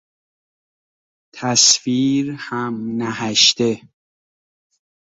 [1.35, 3.81] تصویر همنهشته